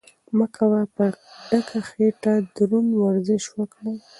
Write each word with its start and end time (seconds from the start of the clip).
مه 0.37 0.47
کوه 0.55 0.79
چې 0.85 0.89
په 0.95 1.05
ډکه 1.47 1.79
خېټه 1.89 2.33
دروند 2.55 2.89
ورزش 3.01 3.43
وکړې. 3.57 3.93